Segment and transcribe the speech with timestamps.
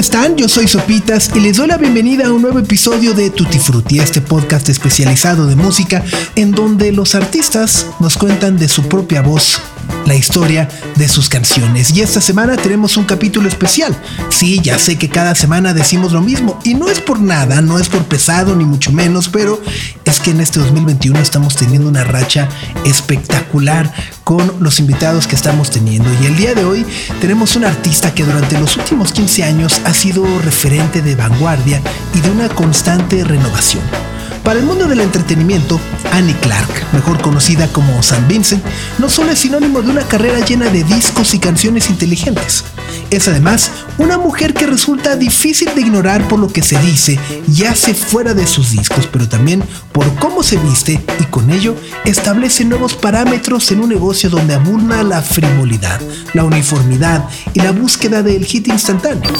[0.00, 0.36] Están?
[0.36, 3.98] Yo soy Sopitas y les doy la bienvenida a un nuevo episodio de Tutti Frutti,
[3.98, 6.02] este podcast especializado de música
[6.36, 9.60] en donde los artistas nos cuentan de su propia voz
[10.06, 11.90] la historia de sus canciones.
[11.94, 13.96] Y esta semana tenemos un capítulo especial.
[14.28, 17.78] Sí, ya sé que cada semana decimos lo mismo y no es por nada, no
[17.78, 19.60] es por pesado ni mucho menos, pero
[20.04, 22.48] es que en este 2021 estamos teniendo una racha
[22.84, 23.92] espectacular
[24.24, 26.08] con los invitados que estamos teniendo.
[26.22, 26.86] Y el día de hoy
[27.20, 31.80] tenemos un artista que durante los últimos 15 años ha sido referente de vanguardia
[32.14, 34.09] y de una constante renovación.
[34.44, 35.80] Para el mundo del entretenimiento,
[36.12, 38.64] Annie Clark, mejor conocida como San Vincent,
[38.98, 42.64] no solo es sinónimo de una carrera llena de discos y canciones inteligentes,
[43.10, 47.18] es además una mujer que resulta difícil de ignorar por lo que se dice
[47.52, 51.76] y hace fuera de sus discos, pero también por cómo se viste y con ello
[52.04, 56.00] establece nuevos parámetros en un negocio donde abunda la frivolidad,
[56.34, 59.30] la uniformidad y la búsqueda del hit instantáneo.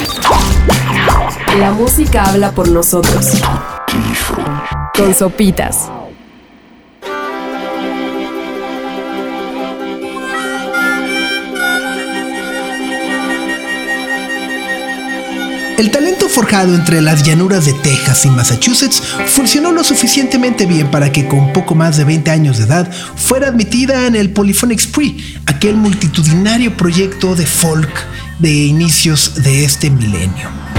[1.59, 3.27] La música habla por nosotros.
[5.01, 5.89] Con sopitas.
[15.79, 21.11] El talento forjado entre las llanuras de Texas y Massachusetts funcionó lo suficientemente bien para
[21.11, 25.41] que con poco más de 20 años de edad fuera admitida en el Polyphonic Spree,
[25.47, 28.07] aquel multitudinario proyecto de folk
[28.39, 30.70] de inicios de este milenio.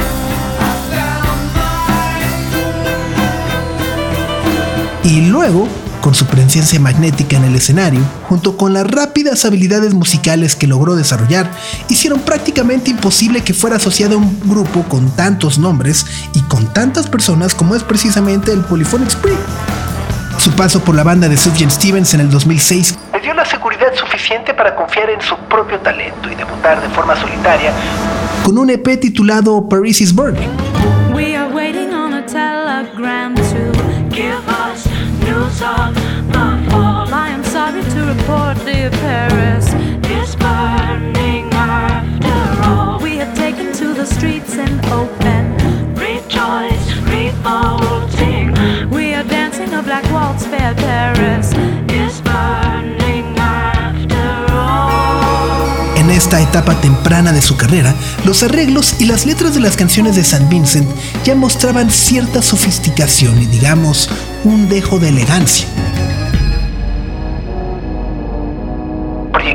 [5.03, 5.67] Y luego,
[5.99, 10.95] con su presencia magnética en el escenario, junto con las rápidas habilidades musicales que logró
[10.95, 11.49] desarrollar,
[11.89, 16.05] hicieron prácticamente imposible que fuera asociado a un grupo con tantos nombres
[16.36, 19.37] y con tantas personas como es precisamente el Polyphonic Spree.
[20.37, 23.93] Su paso por la banda de Sufjan Stevens en el 2006 le dio la seguridad
[23.95, 27.71] suficiente para confiar en su propio talento y debutar de forma solitaria
[28.43, 30.70] con un EP titulado Paris is Burning.
[38.31, 39.65] Report, dear Paris
[40.09, 42.99] is burning after all.
[43.02, 45.55] We have taken to the streets and open,
[45.95, 48.53] rejoice, revolting.
[48.89, 51.52] We are dancing a black waltz, fair Paris
[51.89, 55.97] is burning after all.
[55.97, 57.93] En esta etapa temprana de su carrera,
[58.25, 60.87] los arreglos y las letras de las canciones de San Vincent
[61.23, 64.09] ya mostraban cierta sofisticación y digamos
[64.43, 65.67] un dejo de elegancia.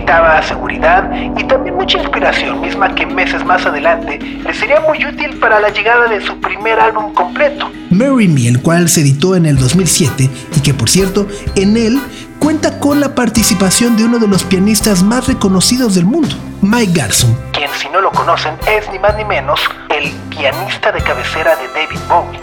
[0.07, 5.37] Proyectaba seguridad y también mucha inspiración, misma que meses más adelante le sería muy útil
[5.41, 9.47] para la llegada de su primer álbum completo, Marry Me, el cual se editó en
[9.47, 12.01] el 2007 y que por cierto, en él
[12.39, 17.37] cuenta con la participación de uno de los pianistas más reconocidos del mundo, Mike Garson,
[17.53, 19.59] quien si no lo conocen es ni más ni menos
[19.91, 22.41] el pianista de cabecera de David Bowie.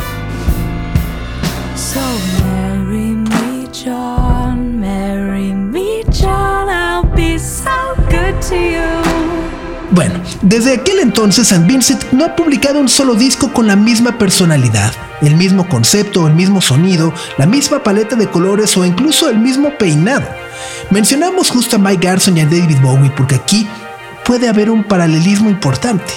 [1.78, 2.42] So
[10.43, 11.65] desde aquel entonces St.
[11.65, 16.33] Vincent no ha publicado un solo disco con la misma personalidad, el mismo concepto, el
[16.33, 20.27] mismo sonido, la misma paleta de colores o incluso el mismo peinado.
[20.89, 23.69] Mencionamos justo a Mike Garson y a David Bowie porque aquí
[24.25, 26.11] puede haber un paralelismo importante.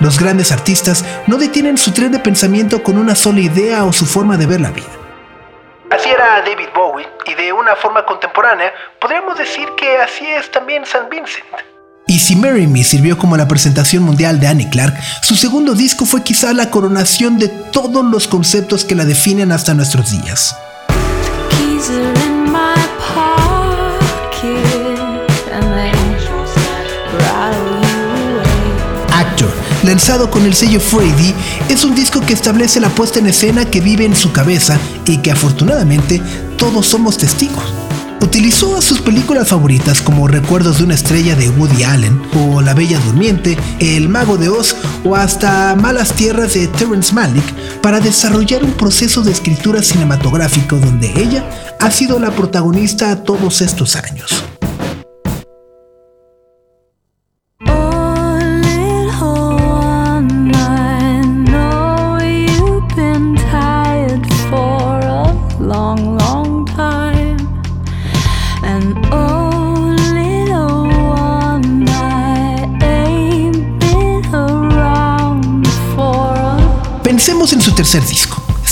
[0.00, 4.06] Los grandes artistas no detienen su tren de pensamiento con una sola idea o su
[4.06, 4.88] forma de ver la vida.
[5.90, 10.84] Así era David Bowie y de una forma contemporánea podríamos decir que así es también
[10.84, 11.06] St.
[11.10, 11.77] Vincent.
[12.08, 16.06] Y si Marry Me sirvió como la presentación mundial de Annie Clark, su segundo disco
[16.06, 20.56] fue quizá la coronación de todos los conceptos que la definen hasta nuestros días.
[29.12, 29.52] Actor,
[29.82, 31.34] lanzado con el sello Freddy,
[31.68, 35.18] es un disco que establece la puesta en escena que vive en su cabeza y
[35.18, 36.22] que afortunadamente
[36.56, 37.77] todos somos testigos.
[38.20, 42.74] Utilizó a sus películas favoritas como Recuerdos de una estrella de Woody Allen, o La
[42.74, 47.44] Bella Durmiente, El Mago de Oz o hasta Malas Tierras de Terrence Malick
[47.80, 51.48] para desarrollar un proceso de escritura cinematográfico donde ella
[51.78, 54.44] ha sido la protagonista todos estos años.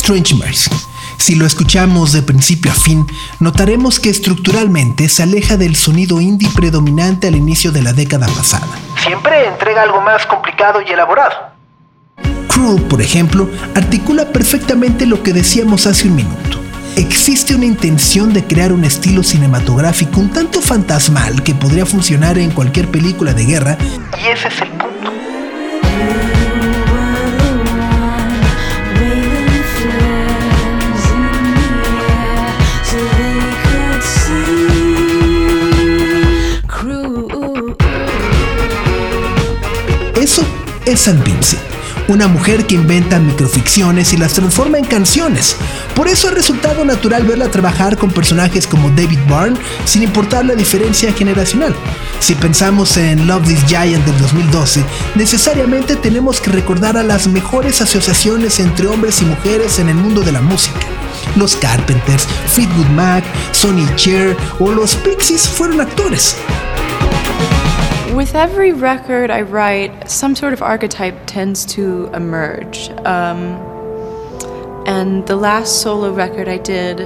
[0.06, 0.70] Strange Mercy.
[1.16, 3.08] Si lo escuchamos de principio a fin,
[3.40, 8.68] notaremos que estructuralmente se aleja del sonido indie predominante al inicio de la década pasada.
[9.04, 11.34] Siempre entrega algo más complicado y elaborado.
[12.46, 16.60] Cruel, por ejemplo, articula perfectamente lo que decíamos hace un minuto.
[16.94, 22.52] Existe una intención de crear un estilo cinematográfico un tanto fantasmal que podría funcionar en
[22.52, 23.76] cualquier película de guerra,
[24.22, 24.85] y ese es el punto.
[40.86, 41.60] Es San Vincent,
[42.08, 45.56] una mujer que inventa microficciones y las transforma en canciones.
[45.94, 50.54] Por eso ha resultado natural verla trabajar con personajes como David Byrne sin importar la
[50.54, 51.74] diferencia generacional.
[52.20, 54.84] Si pensamos en Love This Giant del 2012,
[55.16, 60.22] necesariamente tenemos que recordar a las mejores asociaciones entre hombres y mujeres en el mundo
[60.22, 60.80] de la música.
[61.34, 66.36] Los Carpenters, Fleetwood Mac, Sonny Cher o los Pixies fueron actores.
[68.16, 72.88] With every record I write, some sort of archetype tends to emerge.
[73.04, 73.60] Um,
[74.86, 76.96] and the last solo record I did,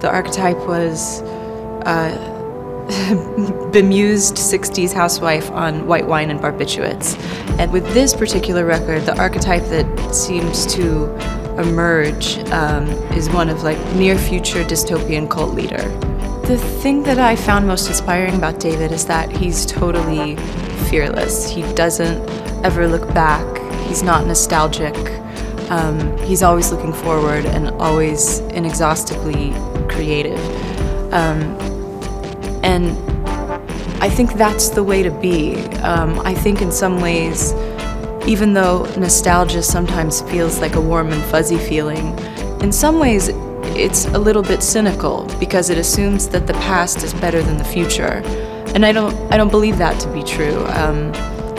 [0.00, 7.18] the archetype was uh, bemused 60s housewife on white wine and barbiturates.
[7.58, 11.12] And with this particular record, the archetype that seems to
[11.58, 16.13] emerge um, is one of like near future dystopian cult leader.
[16.46, 20.36] The thing that I found most inspiring about David is that he's totally
[20.90, 21.48] fearless.
[21.48, 22.18] He doesn't
[22.62, 23.46] ever look back,
[23.88, 24.94] he's not nostalgic.
[25.70, 29.54] Um, he's always looking forward and always inexhaustibly
[29.88, 30.38] creative.
[31.14, 31.40] Um,
[32.62, 32.90] and
[34.02, 35.56] I think that's the way to be.
[35.78, 37.54] Um, I think in some ways,
[38.26, 42.18] even though nostalgia sometimes feels like a warm and fuzzy feeling,
[42.60, 43.30] in some ways
[43.76, 47.64] it's a little bit cynical because it assumes that the past is better than the
[47.64, 48.22] future.
[48.74, 50.64] And I don't I don't believe that to be true.
[50.68, 51.12] Um,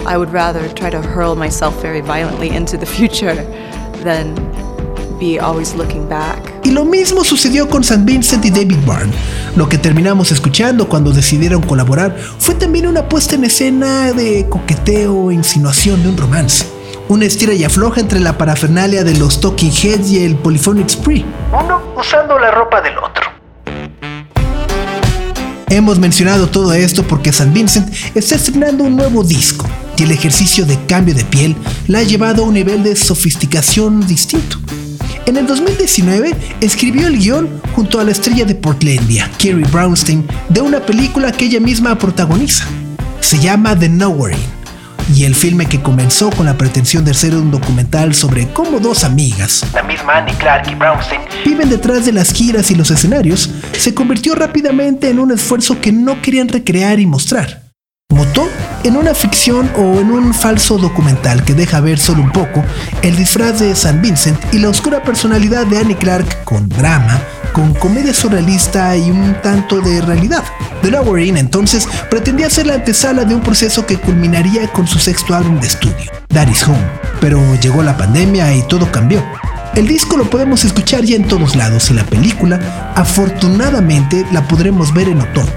[0.06, 3.36] I would rather try to hurl myself very violently into the future
[4.04, 4.36] than
[5.20, 6.40] be always looking back.
[6.64, 8.04] Y lo mismo sucedió con St.
[8.06, 9.14] Vincent y David Byrne.
[9.56, 15.32] Lo que terminamos escuchando cuando decidieron colaborar fue también una puesta en escena de coqueteo
[15.32, 16.66] e insinuación de un romance.
[17.08, 21.24] Una estira y afloja entre la parafernalia de los Talking Heads y el Polyphonic Spree.
[21.54, 23.24] Uno usando la ropa del otro.
[25.70, 27.52] Hemos mencionado todo esto porque St.
[27.52, 31.56] Vincent está estrenando un nuevo disco y el ejercicio de cambio de piel
[31.88, 34.58] la ha llevado a un nivel de sofisticación distinto.
[35.26, 40.62] En el 2019 escribió el guion junto a la estrella de Portlandia, Kerry Brownstein, de
[40.62, 42.66] una película que ella misma protagoniza.
[43.22, 44.38] Se llama The Nowhere
[45.14, 49.04] y el filme que comenzó con la pretensión de ser un documental sobre cómo dos
[49.04, 53.50] amigas, la misma Annie Clark y Brownstein, viven detrás de las giras y los escenarios,
[53.78, 57.64] se convirtió rápidamente en un esfuerzo que no querían recrear y mostrar.
[58.10, 58.48] Mutó
[58.84, 62.64] en una ficción o en un falso documental que deja ver solo un poco
[63.02, 67.20] el disfraz de San Vincent y la oscura personalidad de Annie Clark con drama,
[67.56, 70.44] con comedia surrealista y un tanto de realidad.
[70.82, 75.00] The Lower Inn entonces pretendía ser la antesala de un proceso que culminaría con su
[75.00, 76.86] sexto álbum de estudio, That Is Home,
[77.22, 79.24] pero llegó la pandemia y todo cambió.
[79.74, 84.94] El disco lo podemos escuchar ya en todos lados y la película, afortunadamente, la podremos
[84.94, 85.54] ver en otoño.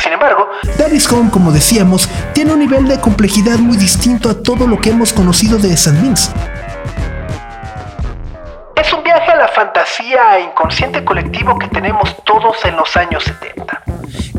[0.00, 0.46] Sin embargo,
[0.78, 4.90] Daddy's Home, como decíamos, tiene un nivel de complejidad muy distinto a todo lo que
[4.90, 6.00] hemos conocido de San
[10.16, 13.82] e inconsciente colectivo que tenemos todos en los años 70.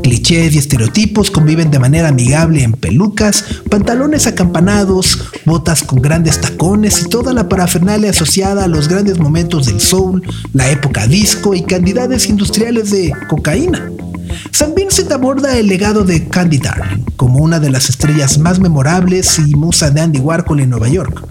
[0.01, 7.01] Clichés y estereotipos conviven de manera amigable en pelucas, pantalones acampanados, botas con grandes tacones
[7.01, 11.61] y toda la parafernalia asociada a los grandes momentos del soul, la época disco y
[11.61, 13.91] cantidades industriales de cocaína.
[14.51, 19.39] San Vincent aborda el legado de Candy Darling como una de las estrellas más memorables
[19.39, 21.27] y musa de Andy Warhol en Nueva York.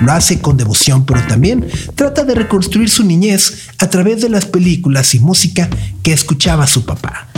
[0.00, 4.46] Lo hace con devoción, pero también trata de reconstruir su niñez a través de las
[4.46, 5.68] películas y música
[6.02, 7.28] que escuchaba su papá.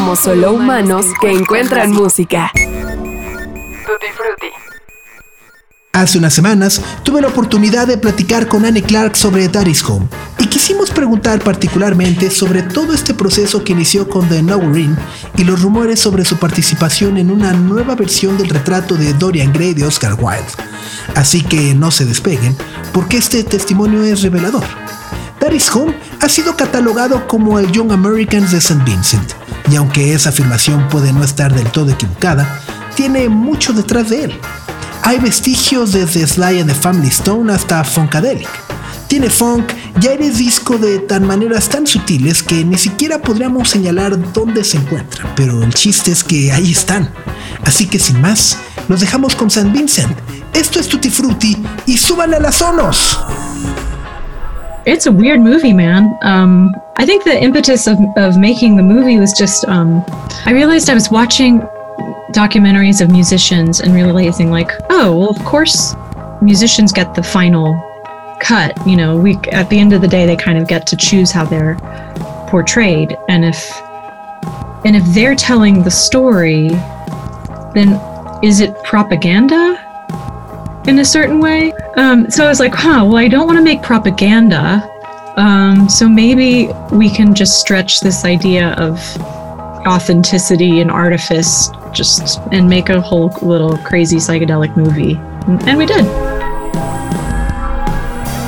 [0.00, 2.50] Somos solo humanos que encuentran música.
[2.54, 4.46] Tutti Frutti.
[5.92, 10.06] Hace unas semanas tuve la oportunidad de platicar con Anne Clark sobre Daddy's Home
[10.38, 14.96] y quisimos preguntar particularmente sobre todo este proceso que inició con The Nowhere
[15.36, 19.74] y los rumores sobre su participación en una nueva versión del retrato de Dorian Gray
[19.74, 20.50] de Oscar Wilde.
[21.14, 22.56] Así que no se despeguen
[22.94, 24.64] porque este testimonio es revelador.
[25.40, 28.84] Daddy's Home ha sido catalogado como el Young Americans de St.
[28.84, 29.32] Vincent,
[29.70, 32.60] y aunque esa afirmación puede no estar del todo equivocada,
[32.94, 34.40] tiene mucho detrás de él.
[35.02, 38.48] Hay vestigios desde Sly and the Family Stone hasta Funkadelic.
[39.08, 44.32] Tiene funk y aires disco de tan maneras tan sutiles que ni siquiera podríamos señalar
[44.32, 47.10] dónde se encuentran, pero el chiste es que ahí están.
[47.64, 49.70] Así que sin más, los dejamos con St.
[49.70, 50.16] Vincent.
[50.52, 51.56] Esto es Tutti Frutti
[51.86, 53.18] y súbanle a las sonos.
[54.86, 56.16] It's a weird movie, man.
[56.22, 60.04] Um, I think the impetus of, of making the movie was just um,
[60.46, 61.60] I realized I was watching
[62.32, 65.94] documentaries of musicians and realizing like, oh, well, of course,
[66.40, 67.74] musicians get the final
[68.40, 68.76] cut.
[68.86, 71.30] You know, we at the end of the day, they kind of get to choose
[71.30, 71.76] how they're
[72.48, 73.70] portrayed, and if
[74.84, 76.68] and if they're telling the story,
[77.74, 78.00] then
[78.42, 79.89] is it propaganda?
[80.90, 81.72] In a certain way.
[81.96, 84.84] Um, so I was like, huh, well, I don't want to make propaganda.
[85.36, 88.98] Um, so maybe we can just stretch this idea of
[89.86, 95.14] authenticity and artifice just and make a whole little crazy psychedelic movie.
[95.68, 96.04] And we did.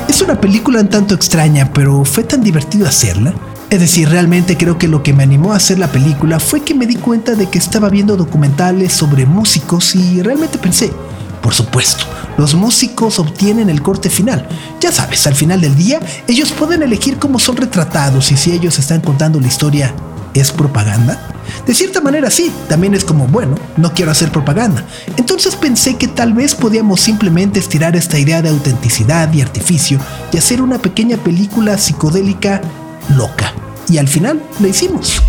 [0.09, 3.33] Es una película un tanto extraña, pero fue tan divertido hacerla.
[3.69, 6.75] Es decir, realmente creo que lo que me animó a hacer la película fue que
[6.75, 10.91] me di cuenta de que estaba viendo documentales sobre músicos y realmente pensé,
[11.43, 12.05] por supuesto,
[12.37, 14.47] los músicos obtienen el corte final.
[14.79, 18.79] Ya sabes, al final del día, ellos pueden elegir cómo son retratados y si ellos
[18.79, 19.93] están contando la historia,
[20.33, 21.19] ¿es propaganda?
[21.67, 24.85] De cierta manera sí, también es como, bueno, no quiero hacer propaganda.
[25.17, 29.99] Entonces pensé que tal vez podíamos simplemente estirar esta idea de autenticidad y artificio
[30.31, 32.61] y hacer una pequeña película psicodélica
[33.17, 33.53] loca.
[33.89, 35.21] Y al final lo hicimos.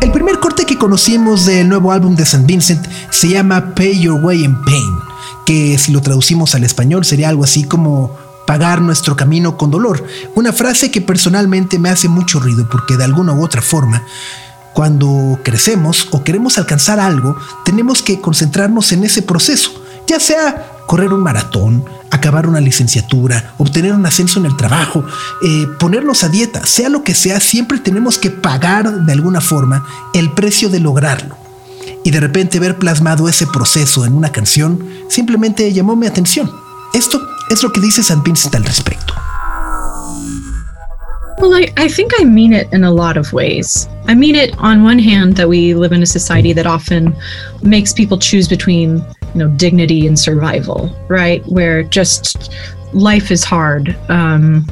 [0.00, 2.44] El primer corte que conocimos del nuevo álbum de St.
[2.46, 4.98] Vincent se llama Pay Your Way in Pain,
[5.44, 10.04] que si lo traducimos al español sería algo así como pagar nuestro camino con dolor.
[10.34, 14.04] Una frase que personalmente me hace mucho ruido porque de alguna u otra forma,
[14.74, 19.70] cuando crecemos o queremos alcanzar algo, tenemos que concentrarnos en ese proceso,
[20.06, 25.04] ya sea correr un maratón, acabar una licenciatura, obtener un ascenso en el trabajo,
[25.42, 29.84] eh, ponernos a dieta, sea lo que sea, siempre tenemos que pagar de alguna forma
[30.14, 31.36] el precio de lograrlo.
[32.04, 36.50] Y de repente ver plasmado ese proceso en una canción simplemente llamó mi atención.
[36.94, 37.20] Esto
[37.50, 38.22] es lo que dice San
[38.52, 39.14] al respecto.
[41.38, 43.88] Well, I, I think I mean it in a lot of ways.
[44.08, 47.14] I mean it on one hand that we live in a society that often
[47.62, 49.04] makes people choose between,
[49.36, 51.44] you know, dignity and survival, right?
[51.46, 52.54] Where just
[52.94, 53.94] life is hard.
[54.08, 54.66] Um,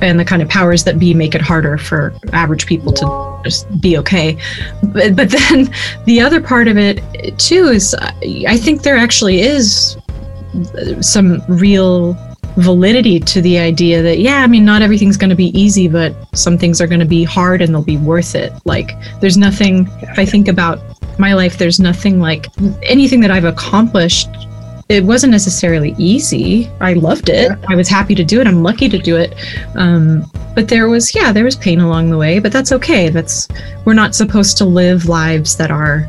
[0.00, 3.80] and the kind of powers that be make it harder for average people to just
[3.80, 4.38] be okay.
[4.84, 5.72] But, but then
[6.04, 7.02] the other part of it
[7.38, 7.94] too is
[8.46, 9.96] I think there actually is
[11.00, 12.16] some real
[12.56, 16.14] validity to the idea that yeah i mean not everything's going to be easy but
[16.36, 18.90] some things are going to be hard and they'll be worth it like
[19.22, 20.78] there's nothing if i think about
[21.18, 22.46] my life there's nothing like
[22.82, 24.28] anything that i've accomplished.
[24.88, 26.68] It wasn't necessarily easy.
[26.80, 27.50] I loved it.
[27.66, 28.46] I was happy to do it.
[28.46, 29.32] I'm lucky to do it.
[29.74, 33.08] Um, but there was yeah there was pain along the way but that's okay.
[33.08, 33.48] That's
[33.86, 36.06] we're not supposed to live lives that are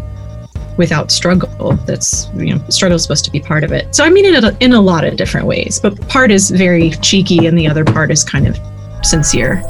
[0.78, 1.74] without struggle.
[1.86, 3.96] That's you know struggle is supposed to be part of it.
[3.96, 7.46] So i mean it in a lot of different ways but part is very cheeky
[7.46, 8.60] and the other part is kind of
[9.06, 9.64] sincere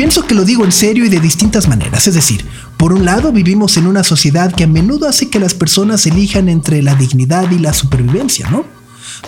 [0.00, 2.46] Pienso que lo digo en serio y de distintas maneras, es decir,
[2.78, 6.48] por un lado vivimos en una sociedad que a menudo hace que las personas elijan
[6.48, 8.64] entre la dignidad y la supervivencia, ¿no?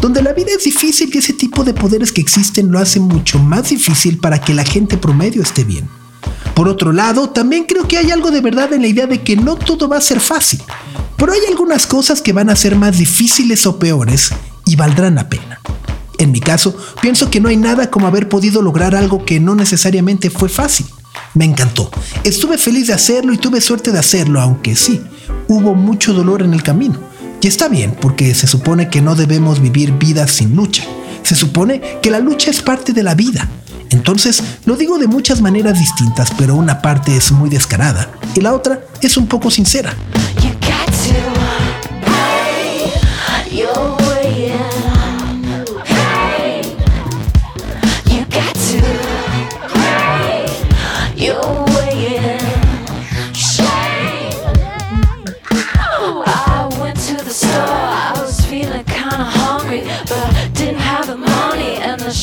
[0.00, 3.38] Donde la vida es difícil y ese tipo de poderes que existen lo hace mucho
[3.38, 5.90] más difícil para que la gente promedio esté bien.
[6.55, 9.37] Por otro lado, también creo que hay algo de verdad en la idea de que
[9.37, 10.62] no todo va a ser fácil,
[11.18, 14.31] pero hay algunas cosas que van a ser más difíciles o peores
[14.64, 15.61] y valdrán la pena.
[16.23, 19.57] En mi caso, pienso que no hay nada como haber podido lograr algo que no
[19.57, 20.87] necesariamente fue fácil.
[21.35, 21.91] Me encantó.
[22.23, 25.03] Estuve feliz de hacerlo y tuve suerte de hacerlo, aunque sí,
[25.49, 27.01] hubo mucho dolor en el camino.
[27.41, 30.85] Y está bien, porque se supone que no debemos vivir vidas sin lucha.
[31.25, 33.49] Se supone que la lucha es parte de la vida.
[33.91, 38.53] Entonces, lo digo de muchas maneras distintas, pero una parte es muy descarada y la
[38.53, 39.93] otra es un poco sincera.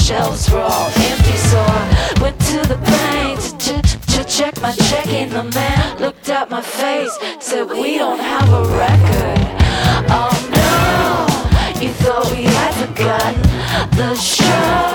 [0.10, 1.38] Shelves were all empty.
[1.38, 5.30] So I went to the bank to, ch- to check my checking.
[5.30, 9.40] The man looked at my face, said, "We don't have a record."
[10.20, 12.70] Oh no, you thought we had
[13.96, 14.89] the show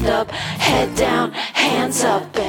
[0.00, 2.39] stand up, head down, hands up,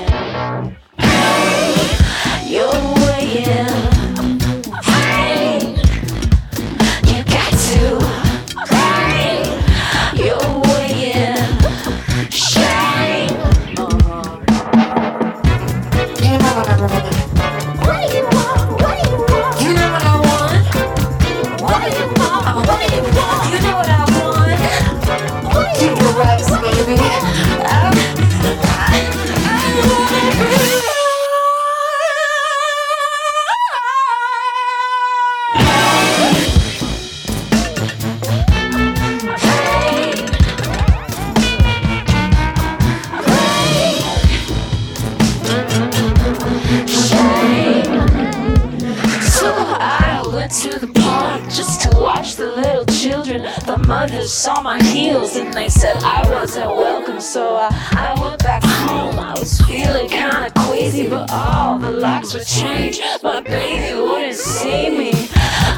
[54.32, 57.20] saw my heels and they said I wasn't welcome.
[57.20, 59.20] So I, I went back home.
[59.20, 63.02] I was feeling kinda queasy, but all the locks were changed.
[63.22, 65.12] My baby wouldn't see me.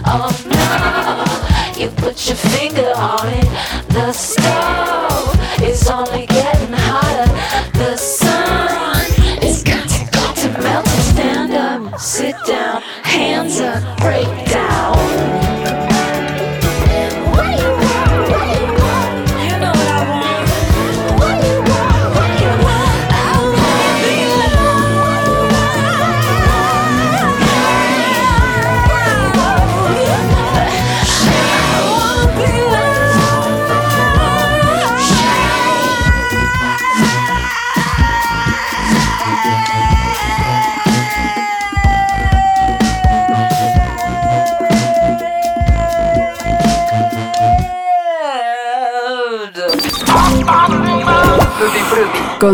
[0.06, 3.90] Oh no, you put your finger on it.
[3.90, 5.43] The stove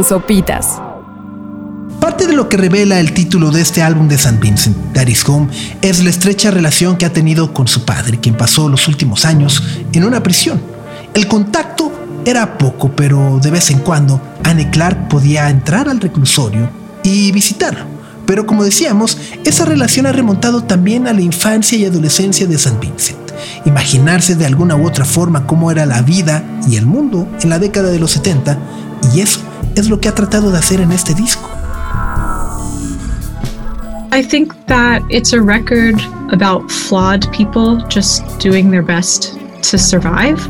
[0.03, 0.81] Sopitas.
[1.99, 4.39] Parte de lo que revela el título de este álbum de St.
[4.39, 5.49] Vincent, Daddy's Home,
[5.81, 9.63] es la estrecha relación que ha tenido con su padre, quien pasó los últimos años
[9.91, 10.61] en una prisión.
[11.13, 11.91] El contacto
[12.25, 16.69] era poco, pero de vez en cuando Anne Clark podía entrar al reclusorio
[17.03, 17.85] y visitarlo.
[18.25, 22.79] Pero como decíamos, esa relación ha remontado también a la infancia y adolescencia de San
[22.79, 23.17] Vincent.
[23.65, 27.59] Imaginarse de alguna u otra forma cómo era la vida y el mundo en la
[27.59, 28.57] década de los 70,
[29.13, 29.39] y eso
[29.75, 31.49] es lo que ha tratado de hacer en este disco.
[34.11, 35.95] I think that it's a record
[36.31, 40.45] about flawed people just doing their best to survive.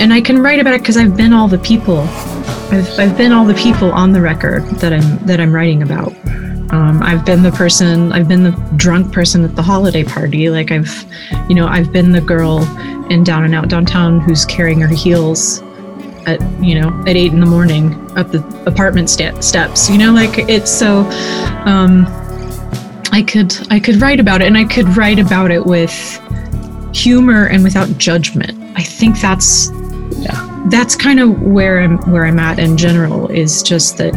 [0.00, 2.00] And I can write about it because I've been all the people.
[2.70, 6.12] I've, I've been all the people on the record that I'm that I'm writing about.
[6.72, 10.50] Um, I've been the person, I've been the drunk person at the holiday party.
[10.50, 11.04] Like I've,
[11.48, 12.62] you know, I've been the girl
[13.10, 15.62] in Down and Out Downtown who's carrying her heels
[16.26, 19.88] at, you know, at eight in the morning up the apartment sta- steps.
[19.90, 21.00] You know, like it's so.
[21.64, 22.06] Um,
[23.12, 25.92] I could I could write about it, and I could write about it with
[26.94, 28.56] humor and without judgment.
[28.76, 29.70] I think that's
[30.18, 33.28] yeah that's kind of where I'm where I'm at in general.
[33.30, 34.12] Is just that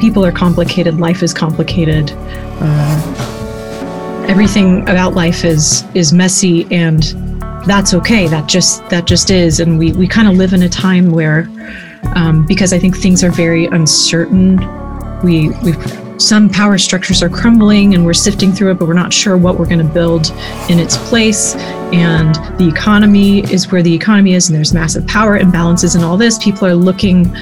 [0.00, 2.12] people are complicated, life is complicated.
[2.60, 7.02] Uh, everything about life is is messy, and
[7.66, 8.28] that's okay.
[8.28, 11.48] That just that just is, and we we kind of live in a time where,
[12.14, 14.56] um, because I think things are very uncertain.
[15.22, 15.74] We we
[16.18, 19.58] some power structures are crumbling and we're sifting through it, but we're not sure what
[19.58, 20.30] we're going to build
[20.70, 21.54] in its place.
[21.92, 26.16] And the economy is where the economy is, and there's massive power imbalances and all
[26.16, 26.38] this.
[26.38, 27.34] People are looking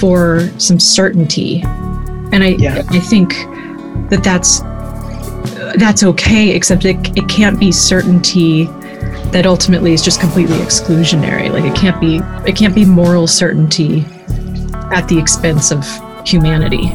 [0.00, 1.62] for some certainty,
[2.32, 2.82] and I Yeah.
[2.88, 3.34] I think
[4.10, 4.60] that that's
[5.78, 8.68] that's okay, except it it can't be certainty
[9.32, 11.50] that ultimately is just completely exclusionary.
[11.50, 14.04] Like it can't be it can't be moral certainty
[14.92, 15.84] at the expense of
[16.24, 16.92] humanity.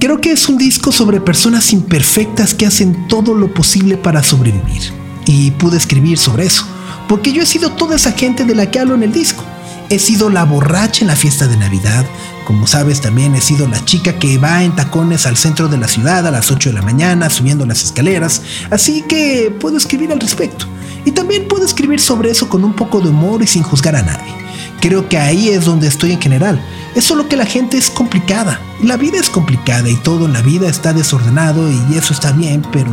[0.00, 4.92] Creo que es un disco sobre personas imperfectas que hacen todo lo posible para sobrevivir.
[5.26, 6.66] Y pude escribir sobre eso,
[7.08, 9.42] porque yo he sido toda esa gente de la que hablo en el disco.
[9.88, 12.04] He sido la borracha en la fiesta de Navidad.
[12.44, 15.88] Como sabes, también he sido la chica que va en tacones al centro de la
[15.88, 18.42] ciudad a las 8 de la mañana subiendo las escaleras.
[18.70, 20.66] Así que puedo escribir al respecto.
[21.06, 24.02] Y también puedo escribir sobre eso con un poco de humor y sin juzgar a
[24.02, 24.32] nadie.
[24.80, 26.62] Creo que ahí es donde estoy en general.
[26.94, 28.60] Es solo que la gente es complicada.
[28.82, 32.62] La vida es complicada y todo en la vida está desordenado y eso está bien,
[32.70, 32.90] pero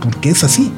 [0.00, 0.70] ¿por qué es así?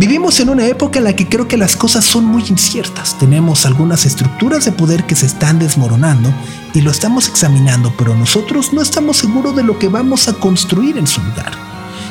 [0.00, 3.18] Vivimos en una época en la que creo que las cosas son muy inciertas.
[3.18, 6.32] Tenemos algunas estructuras de poder que se están desmoronando
[6.72, 10.96] y lo estamos examinando, pero nosotros no estamos seguros de lo que vamos a construir
[10.96, 11.52] en su lugar.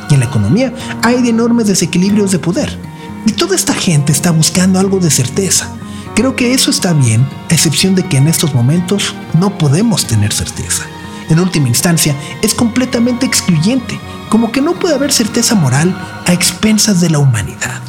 [0.07, 0.71] Y en la economía
[1.01, 2.77] hay enormes desequilibrios de poder.
[3.25, 5.73] Y toda esta gente está buscando algo de certeza.
[6.13, 10.31] Creo que eso está bien, a excepción de que en estos momentos no podemos tener
[10.31, 10.85] certeza.
[11.29, 17.01] En última instancia, es completamente excluyente, como que no puede haber certeza moral a expensas
[17.01, 17.81] de la humanidad.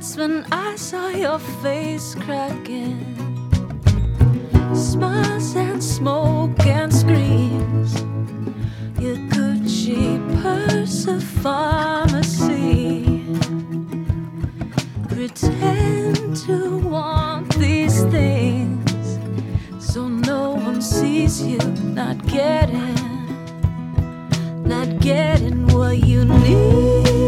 [0.00, 3.19] that's when I saw your face cracking.
[5.00, 7.94] Smiles and smoke and screams.
[9.00, 13.24] Your Gucci purse of pharmacy.
[15.08, 19.18] Pretend to want these things
[19.78, 21.56] so no one sees you
[21.96, 22.94] not getting,
[24.64, 27.19] not getting what you need.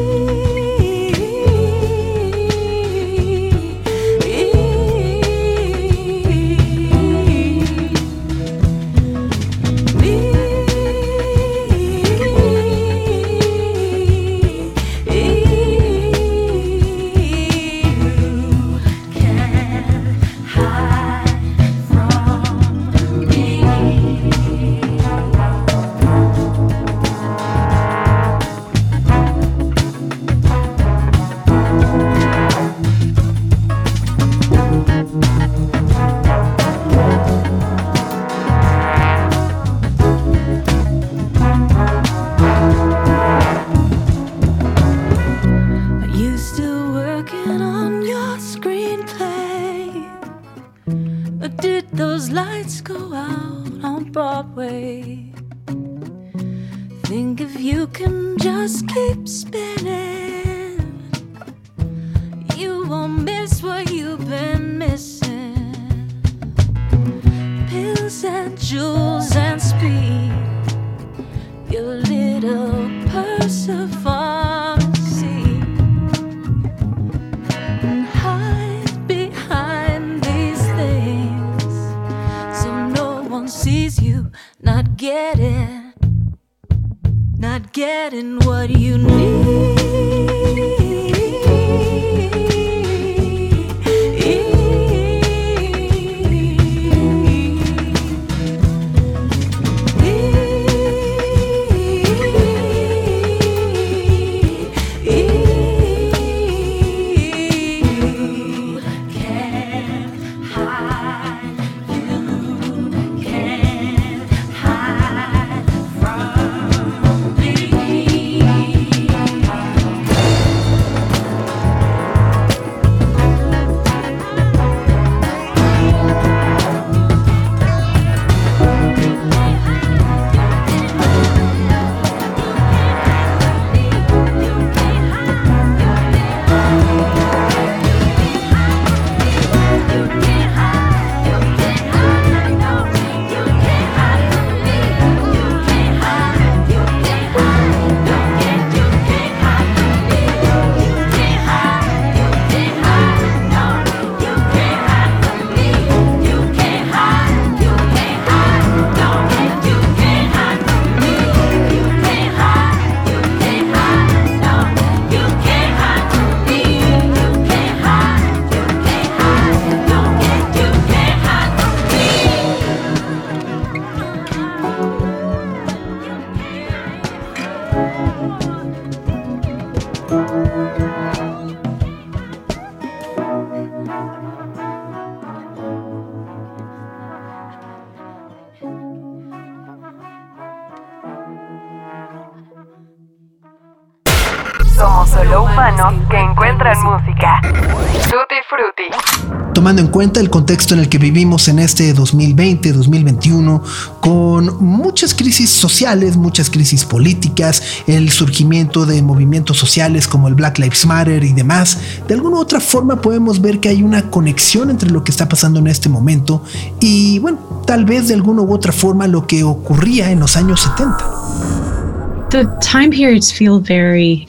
[200.03, 203.63] Cuenta el contexto en el que vivimos en este 2020-2021,
[204.01, 210.59] con muchas crisis sociales, muchas crisis políticas, el surgimiento de movimientos sociales como el Black
[210.59, 214.71] Lives Matter y demás, de alguna u otra forma podemos ver que hay una conexión
[214.71, 216.43] entre lo que está pasando en este momento
[216.81, 220.63] y, bueno, tal vez de alguna u otra forma lo que ocurría en los años
[220.63, 222.29] 70.
[222.31, 224.27] the time periods feel very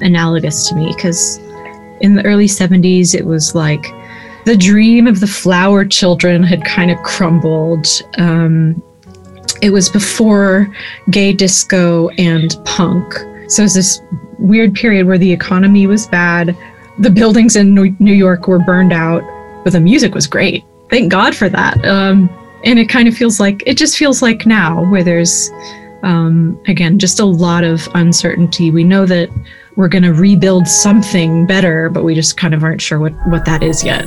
[0.00, 1.38] analogous to me because
[2.00, 3.86] in the early 70s it was like
[4.44, 7.86] the dream of the flower children had kind of crumbled.
[8.18, 8.82] Um,
[9.62, 10.74] it was before
[11.10, 13.14] gay disco and punk.
[13.48, 14.00] So it was this
[14.38, 16.56] weird period where the economy was bad.
[16.98, 19.22] The buildings in new york were burned out
[19.64, 20.62] but the music was great.
[20.90, 21.84] Thank god for that.
[21.84, 22.28] Um,
[22.64, 25.50] and it kind of feels like it just feels like now where there's
[26.02, 28.70] um, again, just a lot of uncertainty.
[28.70, 29.30] We know that
[29.74, 33.46] we're going to rebuild something better, but we just kind of aren't sure what, what
[33.46, 34.04] that is yet.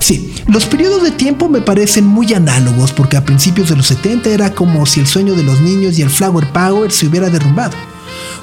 [0.00, 4.30] Sí, los periodos de tiempo me parecen muy análogos porque a principios de los 70
[4.30, 7.76] era como si el sueño de los niños y el flower power se hubiera derrumbado.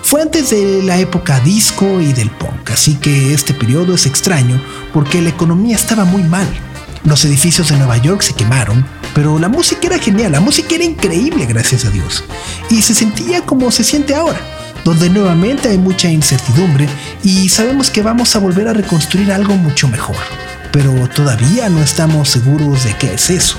[0.03, 4.61] Fue antes de la época disco y del punk, así que este periodo es extraño
[4.93, 6.47] porque la economía estaba muy mal.
[7.03, 10.83] Los edificios de Nueva York se quemaron, pero la música era genial, la música era
[10.83, 12.23] increíble, gracias a Dios.
[12.69, 14.39] Y se sentía como se siente ahora,
[14.85, 16.87] donde nuevamente hay mucha incertidumbre
[17.23, 20.15] y sabemos que vamos a volver a reconstruir algo mucho mejor.
[20.77, 23.57] Pero todavía no estamos seguros de qué es eso.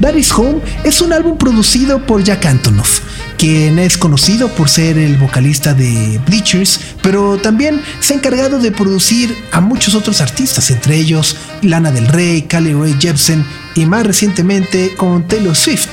[0.00, 3.00] Daddy's Home es un álbum producido por Jack Antonoff,
[3.36, 8.72] quien es conocido por ser el vocalista de Bleachers, pero también se ha encargado de
[8.72, 14.06] producir a muchos otros artistas, entre ellos Lana del Rey, Carly Rae Jepsen y más
[14.06, 15.90] recientemente con Taylor Swift.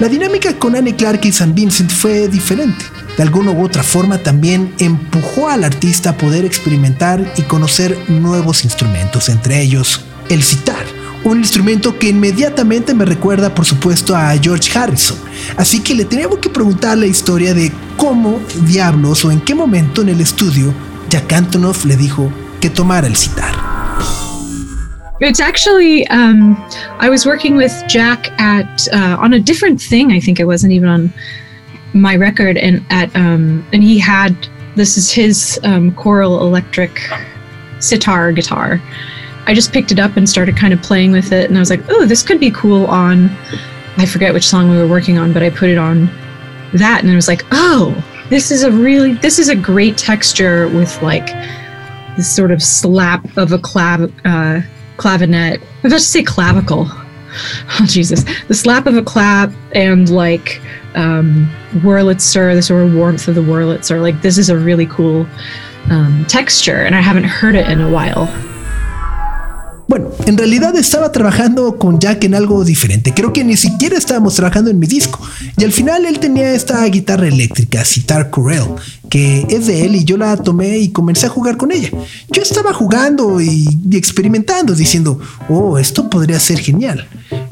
[0.00, 2.86] La dinámica con Annie Clark y San Vincent fue diferente.
[3.16, 8.64] De alguna u otra forma también empujó al artista a poder experimentar y conocer nuevos
[8.64, 10.84] instrumentos, entre ellos el sitar
[11.24, 15.16] un instrumento que inmediatamente me recuerda por supuesto a George Harrison.
[15.56, 20.02] Así que le teníamos que preguntar la historia de cómo diablos o en qué momento
[20.02, 20.72] en el estudio
[21.08, 23.54] Jack Antonoff le dijo que tomara el sitar.
[25.20, 26.56] It's actually, um,
[27.00, 30.12] I was working with Jack at uh, on a different thing.
[30.12, 31.12] I think it wasn't even on
[31.94, 34.36] my record, and at um, and he had
[34.76, 37.00] this is his um, choral electric
[37.78, 38.82] sitar guitar.
[39.46, 41.70] I just picked it up and started kind of playing with it, and I was
[41.70, 43.30] like, oh, this could be cool on.
[43.96, 46.06] I forget which song we were working on, but I put it on
[46.72, 47.94] that, and it was like, oh,
[48.30, 51.26] this is a really this is a great texture with like
[52.16, 55.60] this sort of slap of a clav uh, clavinet.
[55.60, 56.90] I was about to say clavicle.
[57.80, 58.24] Oh Jesus!
[58.46, 60.62] The slap of a clap and like
[60.94, 61.50] um,
[61.82, 64.00] Wurlitzer, the sort of warmth of the Wurlitzer.
[64.00, 65.26] Like this is a really cool
[65.90, 68.28] um, texture, and I haven't heard it in a while.
[69.86, 73.12] Bueno, en realidad estaba trabajando con Jack en algo diferente.
[73.12, 75.20] Creo que ni siquiera estábamos trabajando en mi disco.
[75.58, 78.64] Y al final él tenía esta guitarra eléctrica, Citar Corel,
[79.10, 81.90] que es de él y yo la tomé y comencé a jugar con ella.
[82.30, 87.06] Yo estaba jugando y, y experimentando, diciendo, oh, esto podría ser genial.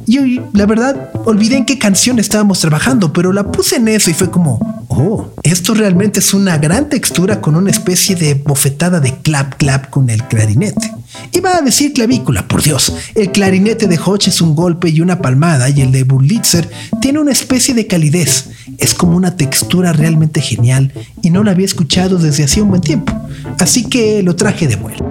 [0.07, 4.15] Y la verdad, olvidé en qué canción estábamos trabajando, pero la puse en eso y
[4.15, 9.15] fue como, oh, esto realmente es una gran textura con una especie de bofetada de
[9.19, 10.93] clap clap con el clarinete.
[11.33, 12.93] Iba a decir clavícula, por Dios.
[13.15, 16.69] El clarinete de Hodge es un golpe y una palmada y el de Burlitzer
[17.01, 18.51] tiene una especie de calidez.
[18.79, 22.81] Es como una textura realmente genial y no la había escuchado desde hacía un buen
[22.81, 23.13] tiempo.
[23.59, 25.05] Así que lo traje de vuelta.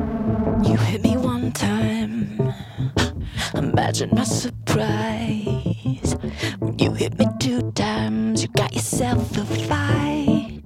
[3.72, 6.18] Imagine my surprise.
[6.60, 10.62] When you hit me two times, you got yourself a fight.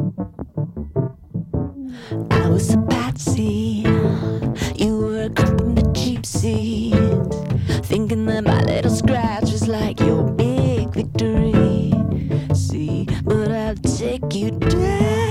[2.31, 3.85] I was a patsy.
[4.75, 6.95] You were a creep in the cheap seat.
[7.85, 11.93] Thinking that my little scratch was like your big victory.
[12.55, 15.24] See, but I'll take you down.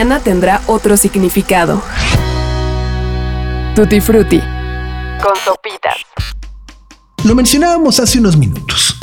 [0.00, 1.82] Mañana tendrá otro significado.
[3.76, 4.40] Tutti Frutti.
[5.22, 5.96] con sopitas.
[7.24, 8.96] Lo mencionábamos hace unos minutos.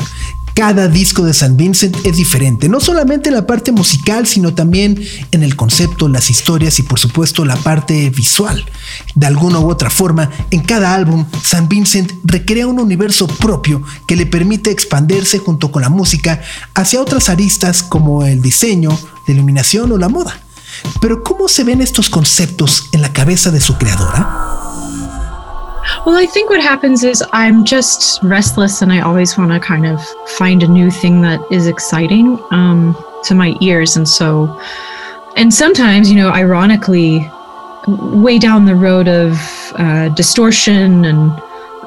[0.56, 5.00] Cada disco de San Vincent es diferente, no solamente en la parte musical, sino también
[5.30, 8.66] en el concepto, las historias y por supuesto la parte visual.
[9.14, 14.16] De alguna u otra forma, en cada álbum, San Vincent recrea un universo propio que
[14.16, 16.42] le permite expandirse junto con la música
[16.74, 20.42] hacia otras aristas como el diseño, la iluminación o la moda.
[21.02, 24.48] Pero ¿cómo se ven estos conceptos en la cabeza de su creadora?
[26.06, 29.86] Well, I think what happens is I'm just restless and I always want to kind
[29.86, 30.02] of
[30.38, 33.98] find a new thing that is exciting um, to my ears.
[33.98, 34.60] And so,
[35.36, 37.30] and sometimes, you know, ironically,
[37.88, 39.38] way down the road of
[39.76, 41.32] uh, distortion and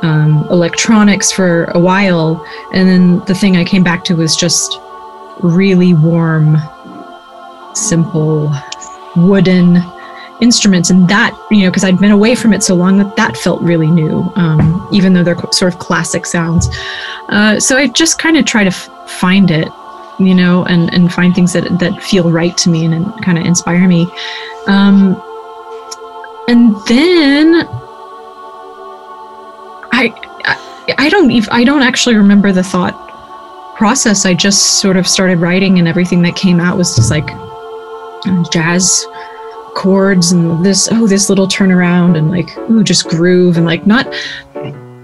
[0.03, 2.45] um, electronics for a while.
[2.73, 4.79] And then the thing I came back to was just
[5.43, 6.57] really warm,
[7.75, 8.53] simple,
[9.17, 9.83] wooden
[10.41, 13.37] instruments and that you know because i'd been away from it so long that that
[13.37, 16.69] felt really new um, even though they're sort of classic sounds
[17.29, 19.69] uh, so i just kind of try to f- find it
[20.19, 23.39] you know and and find things that that feel right to me and, and kind
[23.39, 24.11] of inspire me
[24.67, 25.21] um,
[26.49, 27.67] and then
[29.93, 30.13] I,
[30.45, 32.95] I I don't even I don't actually remember the thought
[33.77, 34.27] process.
[34.27, 37.29] I just sort of started writing, and everything that came out was just like
[38.51, 39.07] jazz
[39.75, 44.07] chords and this oh this little turnaround and like ooh just groove and like not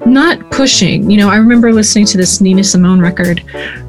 [0.04, 1.10] not pushing.
[1.10, 3.42] You know, I remember listening to this Nina Simone record,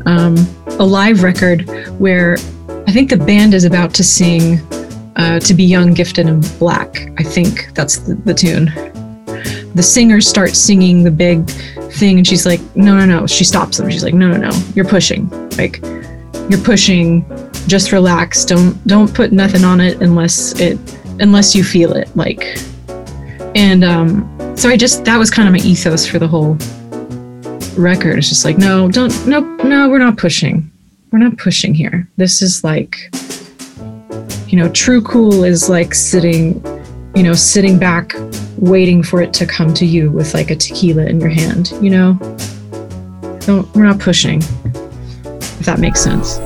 [0.08, 0.36] um,
[0.80, 1.70] a live record
[2.00, 2.38] where
[2.88, 4.60] I think the band is about to sing
[5.16, 8.72] uh, "To Be Young, Gifted, and Black." I think that's the, the tune
[9.76, 11.48] the singer starts singing the big
[11.92, 14.50] thing and she's like no no no she stops them she's like no no no
[14.74, 15.80] you're pushing like
[16.50, 17.26] you're pushing
[17.68, 18.46] just relax.
[18.46, 20.80] Don't don't put nothing on it unless it
[21.20, 22.58] unless you feel it like.
[23.56, 26.58] And um so i just that was kind of my ethos for the whole
[27.78, 28.18] record.
[28.18, 30.72] It's just like no don't no no we're not pushing.
[31.12, 32.08] We're not pushing here.
[32.18, 33.14] This is like
[34.48, 36.64] you know true cool is like sitting
[37.16, 38.14] you know sitting back
[38.58, 41.90] waiting for it to come to you with like a tequila in your hand you
[41.90, 42.14] know?
[43.42, 44.42] Don't we're not pushing
[45.60, 46.40] if that makes sense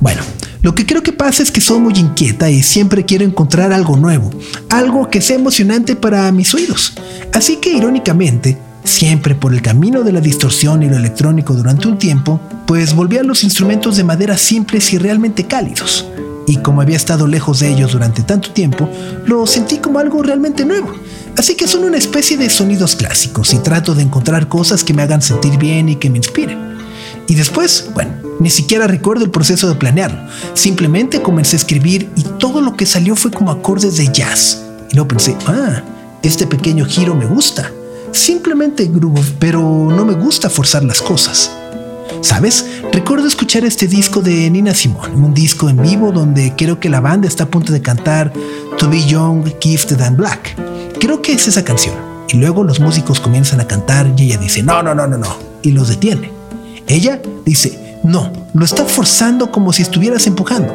[0.00, 0.22] Bueno,
[0.62, 3.96] lo que creo que pasa es que soy muy inquieta y siempre quiero encontrar algo
[3.96, 4.30] nuevo,
[4.68, 6.94] algo que sea emocionante para mis oídos.
[7.32, 11.98] Así que irónicamente, siempre por el camino de la distorsión y lo electrónico durante un
[11.98, 16.06] tiempo, pues volví a los instrumentos de madera simples y realmente cálidos.
[16.46, 18.88] Y como había estado lejos de ellos durante tanto tiempo,
[19.26, 20.92] lo sentí como algo realmente nuevo.
[21.38, 25.02] Así que son una especie de sonidos clásicos y trato de encontrar cosas que me
[25.02, 26.69] hagan sentir bien y que me inspiren.
[27.30, 28.10] Y después, bueno,
[28.40, 30.18] ni siquiera recuerdo el proceso de planearlo.
[30.54, 34.60] Simplemente comencé a escribir y todo lo que salió fue como acordes de jazz.
[34.90, 35.80] Y luego pensé, ah,
[36.24, 37.70] este pequeño giro me gusta.
[38.10, 41.52] Simplemente groove, pero no me gusta forzar las cosas.
[42.20, 42.66] ¿Sabes?
[42.90, 46.98] Recuerdo escuchar este disco de Nina Simone, un disco en vivo donde creo que la
[46.98, 48.32] banda está a punto de cantar
[48.76, 50.56] To Be Young, Gifted and Black.
[50.98, 51.94] Creo que es esa canción.
[52.28, 55.36] Y luego los músicos comienzan a cantar y ella dice, no, no, no, no, no.
[55.62, 56.39] Y los detiene.
[56.90, 60.74] Ella dice, no, lo está forzando como si estuvieras empujando.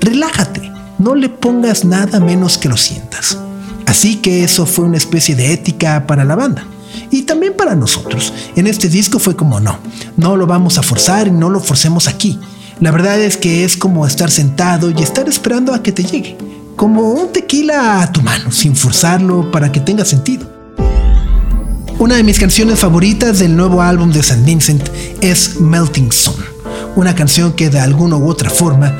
[0.00, 3.38] Relájate, no le pongas nada menos que lo sientas.
[3.86, 6.66] Así que eso fue una especie de ética para la banda.
[7.12, 8.32] Y también para nosotros.
[8.56, 9.78] En este disco fue como no,
[10.16, 12.40] no lo vamos a forzar y no lo forcemos aquí.
[12.80, 16.36] La verdad es que es como estar sentado y estar esperando a que te llegue.
[16.74, 20.61] Como un tequila a tu mano, sin forzarlo para que tenga sentido.
[22.02, 24.42] Una de mis canciones favoritas del nuevo álbum de St.
[24.44, 24.82] Vincent
[25.20, 26.34] es Melting Sun,
[26.96, 28.92] una canción que de alguna u otra forma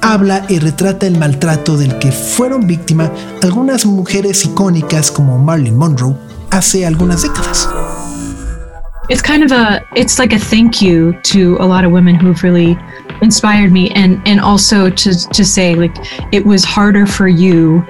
[0.00, 3.10] habla y retrata el maltrato del que fueron víctimas
[3.42, 6.16] algunas mujeres icónicas como Marilyn Monroe
[6.50, 7.68] hace algunas décadas.
[9.10, 12.42] it's kind of a it's like a thank you to a lot of women who've
[12.42, 12.78] really
[13.20, 15.92] inspired me and and also to to say like
[16.32, 17.84] it was harder for you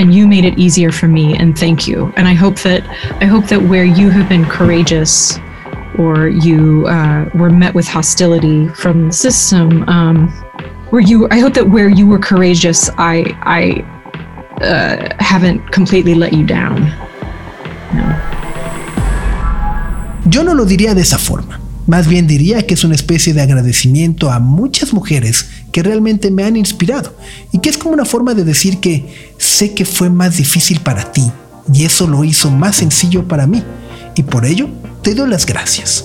[0.00, 2.82] and you made it easier for me and thank you and i hope that
[3.22, 5.38] i hope that where you have been courageous
[5.98, 10.28] or you uh, were met with hostility from the system um,
[10.90, 13.62] where you i hope that where you were courageous i i
[14.64, 16.80] uh, haven't completely let you down
[17.92, 18.40] no.
[20.30, 21.58] Yo no lo diría de esa forma.
[21.90, 26.44] Más bien diría que es una especie de agradecimiento a muchas mujeres que realmente me
[26.44, 27.16] han inspirado
[27.50, 31.10] y que es como una forma de decir que sé que fue más difícil para
[31.10, 31.32] ti
[31.74, 33.64] y eso lo hizo más sencillo para mí
[34.14, 34.68] y por ello
[35.02, 36.04] te doy las gracias.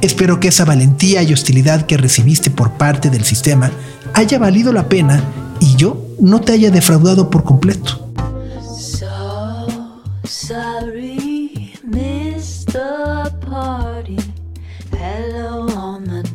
[0.00, 3.70] Espero que esa valentía y hostilidad que recibiste por parte del sistema
[4.14, 5.22] haya valido la pena
[5.60, 8.10] y yo no te haya defraudado por completo.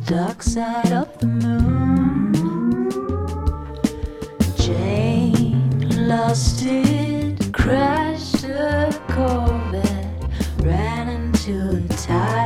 [0.06, 2.32] Dark side of the moon.
[4.56, 12.45] Jane lost it, crashed a Corvette, ran into the tide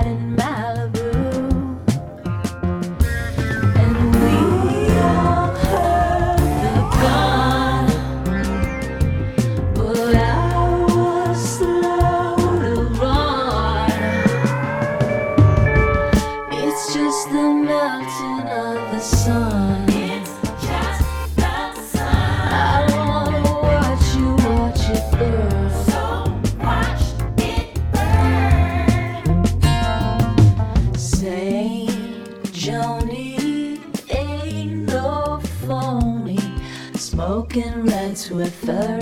[38.70, 38.99] Fur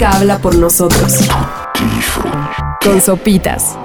[0.00, 1.14] música habla por nosotros.
[2.82, 3.76] Con sopitas.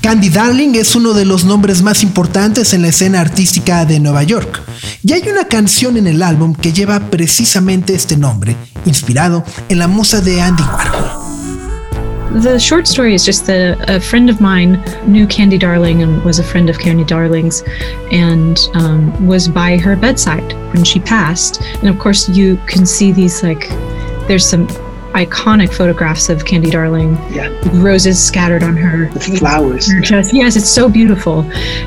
[0.00, 4.22] Candy Darling es uno de los nombres más importantes en la escena artística de Nueva
[4.22, 4.62] York.
[5.02, 9.86] Y hay una canción en el álbum que lleva precisamente este nombre, inspirado en la
[9.86, 12.42] musa de Andy Warhol.
[12.42, 16.38] The short story is just that a friend of mine knew Candy Darling and was
[16.38, 17.62] a friend of Candy Darling's
[18.12, 21.60] and um, was by her bedside when she passed.
[21.82, 23.68] And of course, you can see these like,
[24.28, 24.66] there's some
[25.16, 27.48] iconic photographs of Candy Darling, Yeah.
[27.82, 29.90] roses scattered on her The Flowers.
[29.90, 30.34] her chest.
[30.34, 31.40] Yes, it's so beautiful.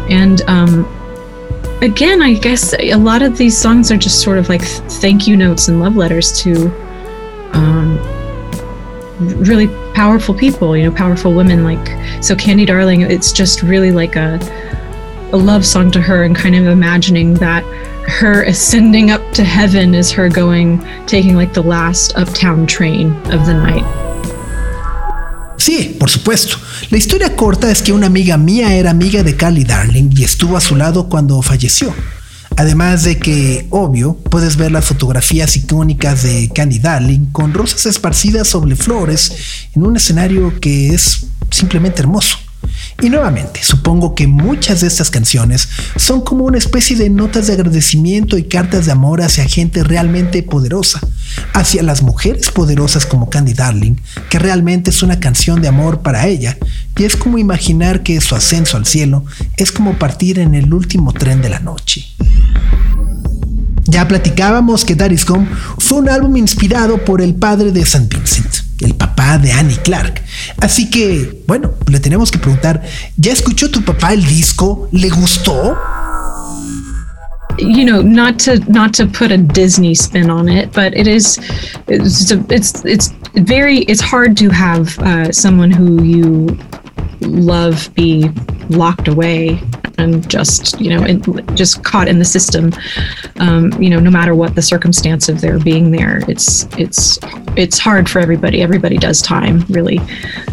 [0.10, 0.86] And um,
[1.82, 5.38] again, I guess a lot of these songs are just sort of like thank you
[5.38, 6.68] notes and love letters to
[7.54, 7.98] um,
[9.44, 11.64] really powerful people, you know, powerful women.
[11.64, 14.40] Like, so Candy Darling, it's just really like a,
[15.34, 17.64] a love song to her and kind of imagining that
[18.10, 23.46] her ascending up to heaven is her going, taking like the last uptown train of
[23.46, 23.86] the night.
[25.58, 26.58] Sí, por supuesto.
[26.90, 30.58] La historia corta es que una amiga mía era amiga de Callie Darling y estuvo
[30.58, 31.94] a su lado cuando falleció.
[32.56, 38.48] Además de que, obvio, puedes ver las fotografías icónicas de Candy Darling con rosas esparcidas
[38.48, 42.38] sobre flores en un escenario que es simplemente hermoso.
[43.02, 47.54] Y nuevamente, supongo que muchas de estas canciones son como una especie de notas de
[47.54, 51.00] agradecimiento y cartas de amor hacia gente realmente poderosa,
[51.54, 53.96] hacia las mujeres poderosas como Candy Darling,
[54.30, 56.58] que realmente es una canción de amor para ella,
[56.98, 59.24] y es como imaginar que su ascenso al cielo
[59.58, 62.06] es como partir en el último tren de la noche.
[63.86, 65.48] Ya platicábamos que Is Gone
[65.80, 68.08] fue un álbum inspirado por el padre de St.
[68.16, 68.49] Vincent,
[68.82, 70.22] el papá de Annie Clark.
[70.62, 72.82] Así que, bueno, le tenemos que preguntar,
[73.18, 74.90] ¿ya escuchó tu papá el disco?
[74.92, 75.78] ¿Le gustó?
[77.62, 81.38] you know, not to not to put a Disney spin on it, but it is
[81.88, 86.58] it's it's, it's very it's hard to have uh, someone who you
[87.22, 88.30] love be
[88.70, 89.60] locked away
[89.98, 91.22] and just you know in,
[91.56, 92.72] just caught in the system.
[93.40, 97.20] Um, you know no matter what the circumstance of their being there it's it's
[97.58, 98.62] it's hard for everybody.
[98.62, 100.00] Everybody does time really.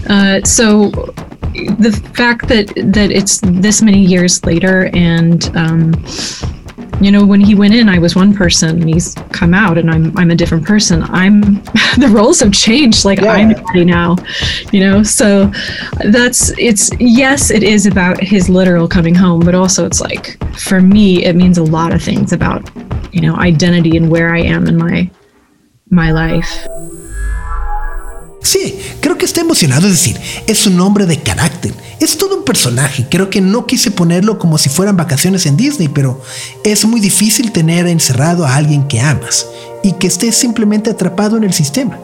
[0.08, 0.90] Uh, so
[1.78, 5.92] the fact that that it's this many years later and um,
[7.00, 9.90] you know when he went in i was one person and he's come out and
[9.90, 11.02] i'm i'm a different person.
[11.04, 11.40] I'm
[11.98, 13.32] the roles have changed like Yeah.
[13.32, 14.16] i'm Eddie now
[14.72, 15.02] you know?
[15.02, 15.52] So
[16.10, 20.80] that's it's yes it is about his literal coming home but also it's like for
[20.80, 22.68] me it means a lot of things about
[23.14, 25.10] you know identity and where i am in my
[25.90, 26.66] my life
[28.46, 32.44] Sí, creo que está emocionado, es decir, es un hombre de carácter, es todo un
[32.44, 36.22] personaje, creo que no quise ponerlo como si fueran vacaciones en Disney, pero
[36.62, 39.46] es muy difícil tener encerrado a alguien que amas
[39.82, 41.98] y que esté simplemente atrapado en el sistema.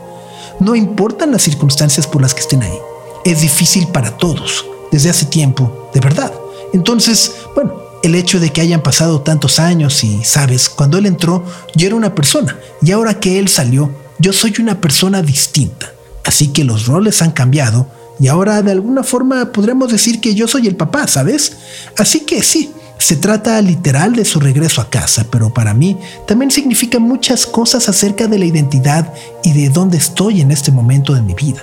[0.59, 2.79] No importan las circunstancias por las que estén ahí,
[3.25, 6.33] es difícil para todos, desde hace tiempo, de verdad.
[6.73, 7.73] Entonces, bueno,
[8.03, 11.45] el hecho de que hayan pasado tantos años y, sabes, cuando él entró,
[11.77, 15.93] yo era una persona y ahora que él salió, yo soy una persona distinta.
[16.25, 17.87] Así que los roles han cambiado
[18.21, 21.57] y ahora de alguna forma podremos decir que yo soy el papá, ¿sabes?
[21.99, 26.51] Así que sí, se trata literal de su regreso a casa, pero para mí también
[26.51, 29.13] significa muchas cosas acerca de la identidad
[29.43, 31.63] y de dónde estoy en este momento de mi vida.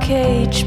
[0.00, 0.66] Cage?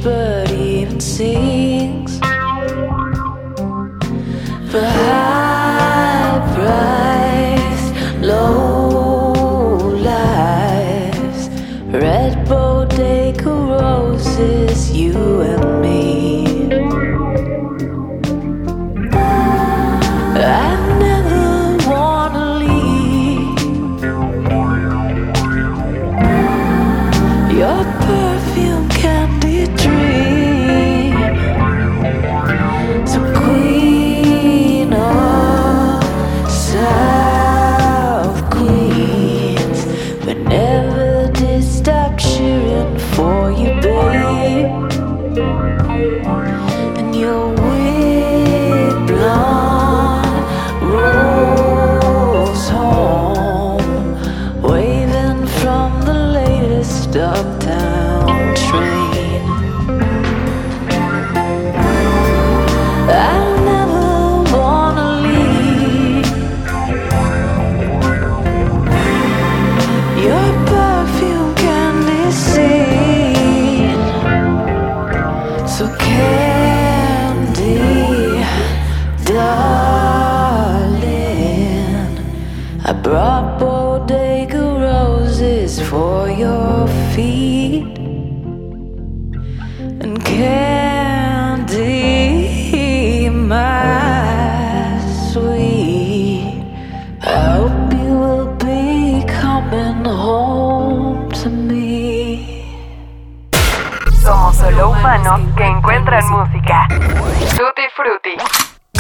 [57.20, 57.59] up.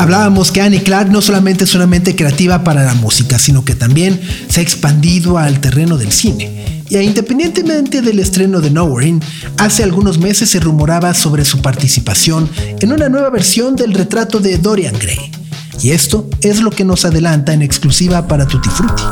[0.09, 3.75] Hablábamos que Annie Clark no solamente es una mente creativa para la música, sino que
[3.75, 6.81] también se ha expandido al terreno del cine.
[6.89, 9.19] Y independientemente del estreno de Nowhere,
[9.59, 12.49] hace algunos meses se rumoraba sobre su participación
[12.79, 15.31] en una nueva versión del retrato de Dorian Gray.
[15.79, 19.03] Y esto es lo que nos adelanta en exclusiva para Tutti Frutti.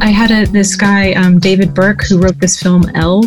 [0.00, 3.20] I had a, this guy, um, David Burke, who wrote this film L,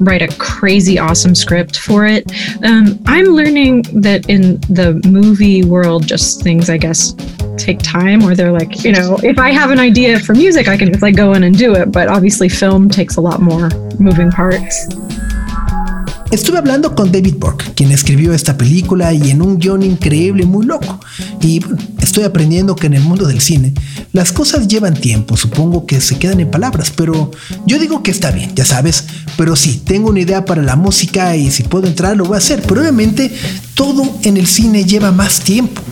[0.00, 2.30] write a crazy awesome script for it.
[2.64, 7.14] Um, I'm learning that in the movie world, just things, I guess,
[7.56, 10.76] take time, or they're like, you know, if I have an idea for music, I
[10.76, 11.92] can just like go in and do it.
[11.92, 13.68] But obviously, film takes a lot more
[13.98, 14.88] moving parts.
[16.30, 20.66] Estuve hablando con David Burke, quien escribió esta película y en un guión increíble, muy
[20.66, 21.00] loco.
[21.40, 21.60] Y
[22.08, 23.72] estoy aprendiendo que en el mundo del cine
[24.12, 27.30] las cosas llevan tiempo, supongo que se quedan en palabras, pero
[27.66, 29.04] yo digo que está bien, ya sabes.
[29.36, 32.38] Pero sí, tengo una idea para la música y si puedo entrar lo voy a
[32.38, 32.62] hacer.
[32.66, 33.32] Pero obviamente
[33.74, 35.82] todo en el cine lleva más tiempo.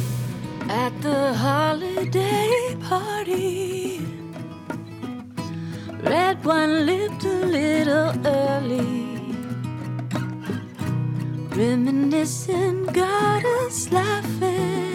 [0.86, 4.00] at the holiday party.
[6.02, 9.34] Red one lived little early.
[11.56, 14.85] Reminiscing got us laughing.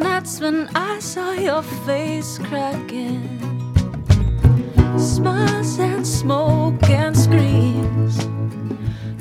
[0.00, 3.20] And that's when I saw your face cracking.
[4.98, 8.16] Smiles and smoke and screams.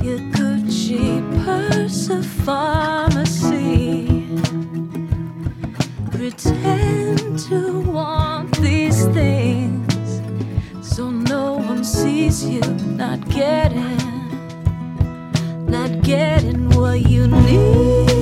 [0.02, 4.08] Your Gucci purse of pharmacy.
[6.12, 10.22] Pretend to want these things
[10.82, 12.62] so no one sees you
[12.96, 13.98] not getting,
[15.66, 18.19] not getting what you need.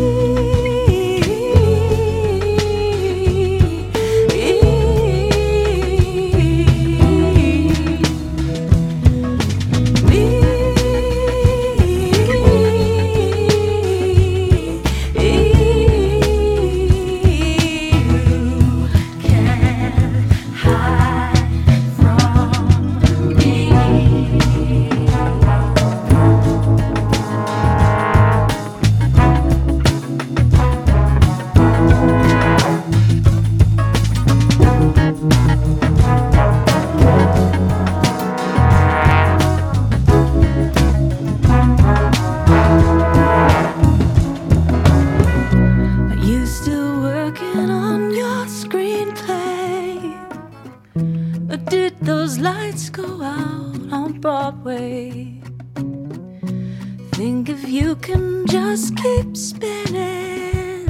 [57.17, 60.85] Think if you can just keep spinning,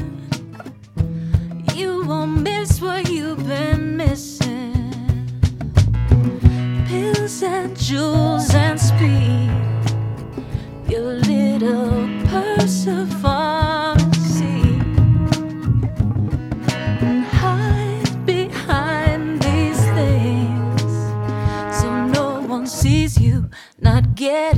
[1.74, 4.92] you won't miss what you've been missing.
[6.90, 9.50] Pills and jewels and speed.
[10.90, 12.08] Your little
[13.22, 14.82] pharmacy
[17.08, 20.92] and hide behind these things
[21.80, 23.50] so no one sees you
[23.80, 24.57] not not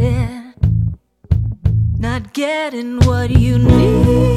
[2.40, 4.29] getting what you need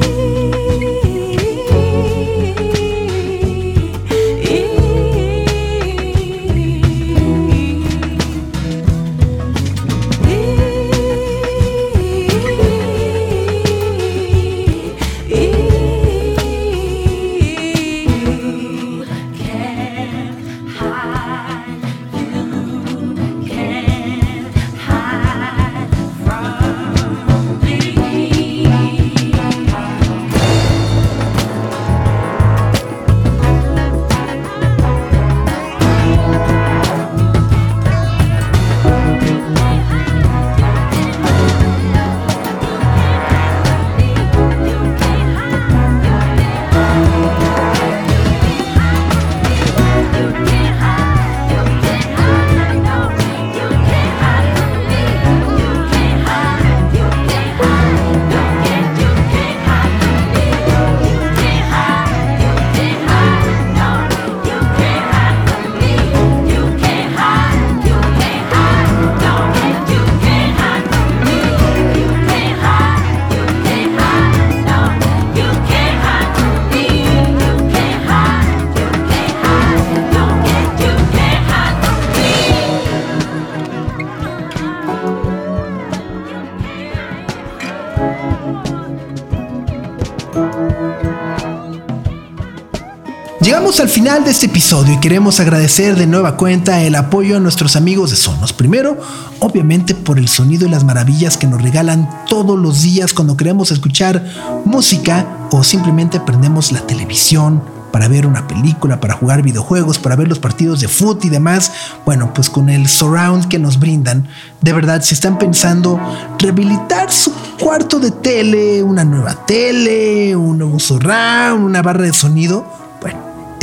[93.83, 97.75] al final de este episodio y queremos agradecer de nueva cuenta el apoyo a nuestros
[97.75, 98.53] amigos de Sonos.
[98.53, 98.97] Primero,
[99.39, 103.71] obviamente por el sonido y las maravillas que nos regalan todos los días cuando queremos
[103.71, 104.23] escuchar
[104.63, 107.61] música o simplemente prendemos la televisión
[107.91, 111.73] para ver una película, para jugar videojuegos, para ver los partidos de fútbol y demás.
[112.05, 114.29] Bueno, pues con el surround que nos brindan,
[114.61, 115.99] de verdad, si están pensando
[116.39, 122.82] rehabilitar su cuarto de tele, una nueva tele, un nuevo surround, una barra de sonido,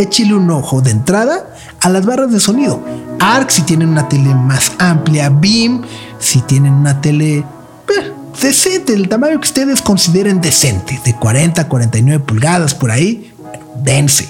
[0.01, 2.83] échale un ojo de entrada a las barras de sonido.
[3.21, 5.83] ARC si tienen una tele más amplia, Beam
[6.19, 11.69] si tienen una tele eh, decente, el tamaño que ustedes consideren decente, de 40 a
[11.69, 13.33] 49 pulgadas por ahí,
[13.83, 14.29] dense.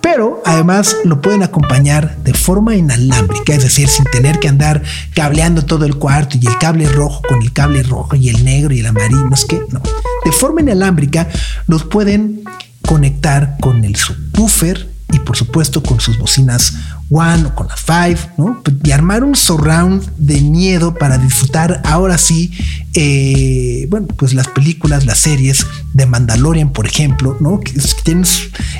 [0.00, 4.82] Pero además lo pueden acompañar de forma inalámbrica, es decir, sin tener que andar
[5.14, 8.72] cableando todo el cuarto y el cable rojo con el cable rojo y el negro
[8.72, 9.82] y el amarillo, es que no.
[10.24, 11.28] De forma inalámbrica
[11.66, 12.44] los pueden
[12.86, 16.74] conectar con el subwoofer y por supuesto con sus bocinas
[17.10, 18.62] One o con la Five, ¿no?
[18.84, 22.52] Y armar un surround de miedo para disfrutar ahora sí,
[22.94, 27.60] eh, bueno, pues las películas, las series de Mandalorian, por ejemplo, ¿no?
[27.60, 27.72] Que,
[28.04, 28.24] tienen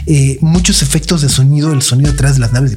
[0.06, 2.76] eh, muchos efectos de sonido, el sonido detrás de las naves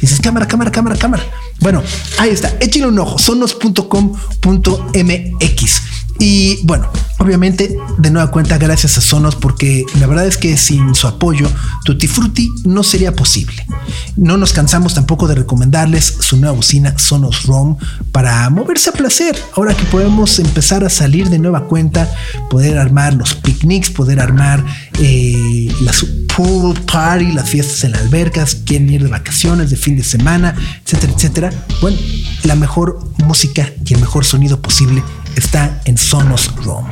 [0.00, 1.22] Dices, cámara, cámara, cámara, cámara.
[1.60, 1.82] Bueno,
[2.18, 2.56] ahí está.
[2.60, 3.18] Échenle un ojo.
[3.18, 5.82] Sonos.com.mx.
[6.18, 6.88] Y bueno,
[7.18, 11.48] obviamente, de nueva cuenta, gracias a Sonos, porque la verdad es que sin su apoyo,
[11.84, 13.66] Tutti Frutti no sería posible.
[14.16, 17.76] No nos cansamos tampoco de recomendarles su nueva bocina Sonos ROM
[18.12, 19.36] para moverse a placer.
[19.54, 22.10] Ahora que podemos empezar a salir de nueva cuenta,
[22.50, 24.64] poder armar los picnics, poder armar
[24.98, 26.04] eh, las
[26.36, 30.54] pool party, las fiestas en las albercas, quieren ir de vacaciones, de fin de semana,
[30.84, 31.50] etcétera, etcétera.
[31.80, 31.98] Bueno,
[32.44, 35.02] la mejor música y el mejor sonido posible
[35.36, 36.86] está en Sonos ROM,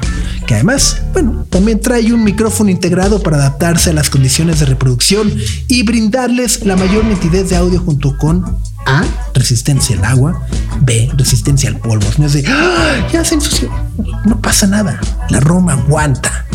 [0.47, 5.33] que además, bueno, también trae un micrófono integrado para adaptarse a las condiciones de reproducción
[5.69, 8.45] y brindarles la mayor nitidez de audio junto con
[8.87, 10.47] A, resistencia al agua,
[10.81, 12.07] B, resistencia al polvo.
[12.17, 13.71] No es de, "Ah, ya se ensució.
[14.25, 16.47] No pasa nada, la ROM aguanta.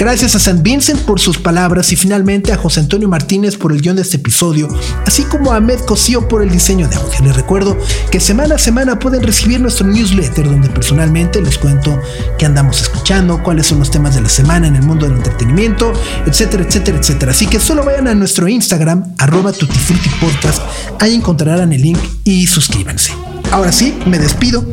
[0.00, 3.82] Gracias a San Vincent por sus palabras y finalmente a José Antonio Martínez por el
[3.82, 4.66] guion de este episodio,
[5.04, 7.20] así como a Ahmed Cosío por el diseño de audio.
[7.22, 7.76] Les recuerdo
[8.10, 12.00] que semana a semana pueden recibir nuestro newsletter donde personalmente les cuento
[12.38, 15.92] qué andamos escuchando, cuáles son los temas de la semana en el mundo del entretenimiento,
[16.24, 17.32] etcétera, etcétera, etcétera.
[17.32, 20.62] Así que solo vayan a nuestro Instagram, arroba tutifrutipodcast,
[20.98, 23.12] ahí encontrarán el link y suscríbanse.
[23.50, 24.64] Ahora sí, me despido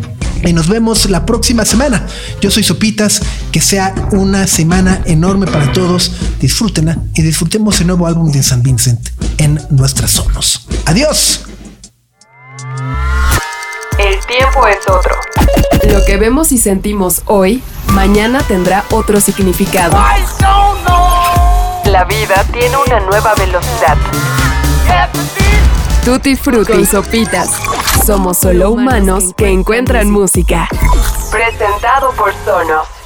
[0.44, 2.06] y nos vemos la próxima semana.
[2.42, 3.22] Yo soy Sopitas,
[3.52, 6.12] que sea una semana enorme para todos.
[6.40, 9.10] Disfrútenla y disfrutemos el nuevo álbum de San Vincent
[9.40, 10.68] en nuestras sonos.
[10.86, 11.46] Adiós.
[13.98, 15.16] El tiempo es otro.
[15.92, 19.98] Lo que vemos y sentimos hoy, mañana tendrá otro significado.
[21.86, 23.98] La vida tiene una nueva velocidad.
[26.08, 27.50] Tutti Frutti y Sopitas.
[28.06, 30.70] Somos solo humanos que encuentran música.
[31.30, 32.97] Presentado por Sonos.